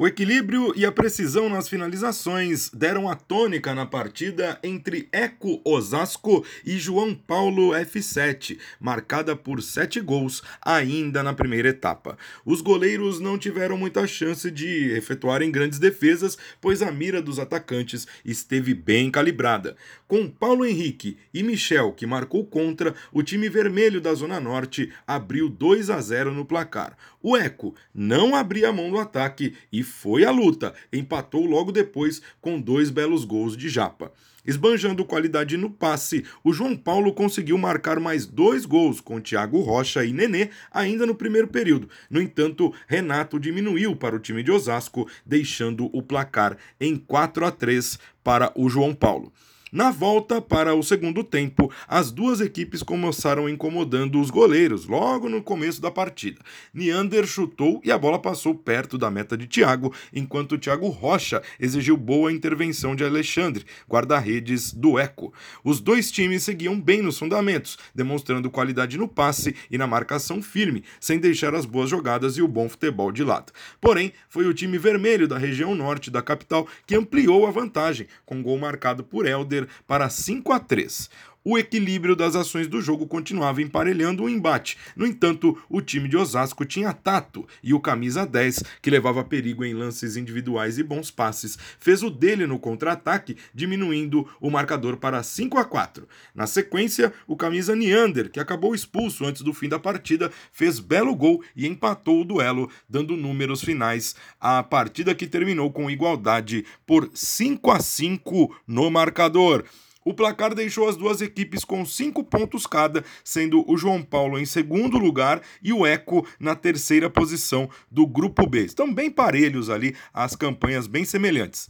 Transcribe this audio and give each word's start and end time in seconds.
O 0.00 0.06
equilíbrio 0.06 0.72
e 0.76 0.86
a 0.86 0.92
precisão 0.92 1.48
nas 1.48 1.68
finalizações 1.68 2.70
deram 2.70 3.08
a 3.08 3.16
tônica 3.16 3.74
na 3.74 3.84
partida 3.84 4.56
entre 4.62 5.08
Eco 5.10 5.60
Osasco 5.64 6.46
e 6.64 6.78
João 6.78 7.12
Paulo 7.12 7.70
F7, 7.70 8.60
marcada 8.78 9.34
por 9.34 9.60
sete 9.60 10.00
gols 10.00 10.40
ainda 10.62 11.20
na 11.20 11.34
primeira 11.34 11.70
etapa. 11.70 12.16
Os 12.46 12.60
goleiros 12.60 13.18
não 13.18 13.36
tiveram 13.36 13.76
muita 13.76 14.06
chance 14.06 14.48
de 14.52 14.92
efetuarem 14.92 15.50
grandes 15.50 15.80
defesas, 15.80 16.38
pois 16.60 16.80
a 16.80 16.92
mira 16.92 17.20
dos 17.20 17.40
atacantes 17.40 18.06
esteve 18.24 18.74
bem 18.74 19.10
calibrada. 19.10 19.74
Com 20.06 20.30
Paulo 20.30 20.64
Henrique 20.64 21.18
e 21.34 21.42
Michel, 21.42 21.90
que 21.90 22.06
marcou 22.06 22.46
contra, 22.46 22.94
o 23.12 23.20
time 23.20 23.48
vermelho 23.48 24.00
da 24.00 24.14
Zona 24.14 24.38
Norte 24.38 24.92
abriu 25.04 25.48
2 25.48 25.90
a 25.90 26.00
0 26.00 26.32
no 26.32 26.44
placar. 26.44 26.96
O 27.20 27.36
Eco 27.36 27.74
não 27.92 28.36
abria 28.36 28.68
a 28.68 28.72
mão 28.72 28.90
do 28.90 28.98
ataque 28.98 29.54
e 29.72 29.87
foi 29.88 30.24
à 30.24 30.30
luta, 30.30 30.72
empatou 30.92 31.44
logo 31.44 31.72
depois 31.72 32.22
com 32.40 32.60
dois 32.60 32.90
belos 32.90 33.24
gols 33.24 33.56
de 33.56 33.68
Japa. 33.68 34.12
Esbanjando 34.46 35.04
qualidade 35.04 35.56
no 35.56 35.68
passe, 35.68 36.24
o 36.42 36.52
João 36.52 36.74
Paulo 36.74 37.12
conseguiu 37.12 37.58
marcar 37.58 38.00
mais 38.00 38.24
dois 38.24 38.64
gols 38.64 39.00
com 39.00 39.20
Thiago 39.20 39.60
Rocha 39.60 40.04
e 40.04 40.12
Nenê 40.12 40.48
ainda 40.70 41.04
no 41.04 41.14
primeiro 41.14 41.48
período. 41.48 41.90
No 42.08 42.20
entanto, 42.20 42.72
Renato 42.86 43.38
diminuiu 43.38 43.94
para 43.94 44.16
o 44.16 44.18
time 44.18 44.42
de 44.42 44.50
Osasco, 44.50 45.06
deixando 45.26 45.90
o 45.92 46.02
placar 46.02 46.56
em 46.80 46.96
4 46.96 47.44
a 47.44 47.50
3 47.50 47.98
para 48.24 48.50
o 48.54 48.70
João 48.70 48.94
Paulo. 48.94 49.32
Na 49.70 49.90
volta 49.90 50.40
para 50.40 50.74
o 50.74 50.82
segundo 50.82 51.22
tempo, 51.22 51.70
as 51.86 52.10
duas 52.10 52.40
equipes 52.40 52.82
começaram 52.82 53.46
incomodando 53.46 54.18
os 54.18 54.30
goleiros 54.30 54.86
logo 54.86 55.28
no 55.28 55.42
começo 55.42 55.82
da 55.82 55.90
partida. 55.90 56.40
Neander 56.72 57.26
chutou 57.26 57.78
e 57.84 57.92
a 57.92 57.98
bola 57.98 58.18
passou 58.18 58.54
perto 58.54 58.96
da 58.96 59.10
meta 59.10 59.36
de 59.36 59.46
Thiago, 59.46 59.94
enquanto 60.10 60.56
Thiago 60.56 60.88
Rocha 60.88 61.42
exigiu 61.60 61.98
boa 61.98 62.32
intervenção 62.32 62.96
de 62.96 63.04
Alexandre, 63.04 63.66
guarda-redes 63.86 64.72
do 64.72 64.98
Eco. 64.98 65.34
Os 65.62 65.80
dois 65.80 66.10
times 66.10 66.44
seguiam 66.44 66.80
bem 66.80 67.02
nos 67.02 67.18
fundamentos, 67.18 67.76
demonstrando 67.94 68.50
qualidade 68.50 68.96
no 68.96 69.06
passe 69.06 69.54
e 69.70 69.76
na 69.76 69.86
marcação 69.86 70.40
firme, 70.42 70.82
sem 70.98 71.18
deixar 71.18 71.54
as 71.54 71.66
boas 71.66 71.90
jogadas 71.90 72.38
e 72.38 72.42
o 72.42 72.48
bom 72.48 72.70
futebol 72.70 73.12
de 73.12 73.22
lado. 73.22 73.52
Porém, 73.82 74.14
foi 74.30 74.46
o 74.46 74.54
time 74.54 74.78
vermelho 74.78 75.28
da 75.28 75.36
região 75.36 75.74
norte 75.74 76.10
da 76.10 76.22
capital 76.22 76.66
que 76.86 76.94
ampliou 76.94 77.46
a 77.46 77.50
vantagem, 77.50 78.06
com 78.24 78.42
gol 78.42 78.58
marcado 78.58 79.04
por 79.04 79.26
Helder 79.26 79.57
para 79.86 80.10
5 80.10 80.52
a 80.52 80.60
3 80.60 81.10
o 81.44 81.56
equilíbrio 81.56 82.14
das 82.14 82.36
ações 82.36 82.66
do 82.66 82.80
jogo 82.82 83.06
continuava 83.06 83.62
emparelhando 83.62 84.24
o 84.24 84.28
embate. 84.28 84.76
No 84.94 85.06
entanto, 85.06 85.56
o 85.68 85.80
time 85.80 86.08
de 86.08 86.16
Osasco 86.16 86.64
tinha 86.64 86.92
tato 86.92 87.46
e 87.62 87.72
o 87.72 87.80
camisa 87.80 88.26
10, 88.26 88.62
que 88.82 88.90
levava 88.90 89.24
perigo 89.24 89.64
em 89.64 89.72
lances 89.72 90.16
individuais 90.16 90.78
e 90.78 90.82
bons 90.82 91.10
passes, 91.10 91.58
fez 91.78 92.02
o 92.02 92.10
dele 92.10 92.46
no 92.46 92.58
contra-ataque, 92.58 93.36
diminuindo 93.54 94.28
o 94.40 94.50
marcador 94.50 94.96
para 94.96 95.22
5 95.22 95.58
a 95.58 95.64
4. 95.64 96.08
Na 96.34 96.46
sequência, 96.46 97.12
o 97.26 97.36
camisa 97.36 97.74
Neander, 97.74 98.30
que 98.30 98.40
acabou 98.40 98.74
expulso 98.74 99.24
antes 99.24 99.42
do 99.42 99.54
fim 99.54 99.68
da 99.68 99.78
partida, 99.78 100.30
fez 100.52 100.78
belo 100.78 101.14
gol 101.14 101.42
e 101.56 101.66
empatou 101.66 102.20
o 102.20 102.24
duelo, 102.24 102.70
dando 102.88 103.16
números 103.16 103.62
finais 103.62 104.14
à 104.40 104.62
partida 104.62 105.14
que 105.14 105.26
terminou 105.26 105.72
com 105.72 105.90
igualdade 105.90 106.64
por 106.86 107.10
5 107.14 107.70
a 107.70 107.80
5 107.80 108.56
no 108.66 108.90
marcador. 108.90 109.64
O 110.08 110.14
placar 110.14 110.54
deixou 110.54 110.88
as 110.88 110.96
duas 110.96 111.20
equipes 111.20 111.66
com 111.66 111.84
cinco 111.84 112.24
pontos 112.24 112.66
cada, 112.66 113.04
sendo 113.22 113.62
o 113.70 113.76
João 113.76 114.02
Paulo 114.02 114.38
em 114.38 114.46
segundo 114.46 114.96
lugar 114.96 115.42
e 115.62 115.70
o 115.70 115.84
Eco 115.84 116.26
na 116.40 116.54
terceira 116.54 117.10
posição 117.10 117.68
do 117.90 118.06
Grupo 118.06 118.48
B. 118.48 118.64
Estão 118.64 118.90
bem 118.90 119.10
parelhos 119.10 119.68
ali, 119.68 119.94
as 120.14 120.34
campanhas 120.34 120.86
bem 120.86 121.04
semelhantes. 121.04 121.68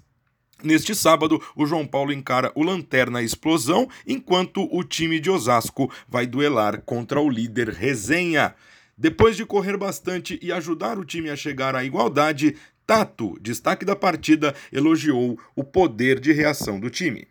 Neste 0.63 0.95
sábado, 0.95 1.43
o 1.57 1.67
João 1.67 1.85
Paulo 1.85 2.13
encara 2.13 2.53
o 2.55 2.63
Lanterna 2.63 3.25
Explosão, 3.25 3.89
enquanto 4.07 4.69
o 4.73 4.85
time 4.85 5.19
de 5.19 5.29
Osasco 5.29 5.93
vai 6.09 6.25
duelar 6.25 6.83
contra 6.83 7.21
o 7.21 7.29
líder 7.29 7.71
Resenha. 7.71 8.55
Depois 8.97 9.37
de 9.37 9.45
correr 9.45 9.77
bastante 9.77 10.39
e 10.41 10.53
ajudar 10.53 10.97
o 10.97 11.05
time 11.05 11.29
a 11.29 11.35
chegar 11.35 11.75
à 11.75 11.83
igualdade, 11.83 12.55
Tato, 12.87 13.37
destaque 13.41 13.85
da 13.85 13.95
partida, 13.95 14.55
elogiou 14.73 15.39
o 15.55 15.63
poder 15.63 16.19
de 16.21 16.33
reação 16.33 16.81
do 16.81 16.89
time. 16.89 17.27